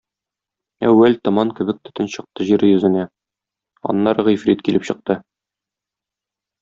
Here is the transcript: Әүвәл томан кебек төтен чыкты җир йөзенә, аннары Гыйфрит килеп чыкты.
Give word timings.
Әүвәл 0.87 1.17
томан 1.27 1.51
кебек 1.59 1.81
төтен 1.89 2.09
чыкты 2.15 2.47
җир 2.47 2.65
йөзенә, 2.69 3.03
аннары 3.93 4.27
Гыйфрит 4.31 4.65
килеп 4.69 4.89
чыкты. 4.91 5.19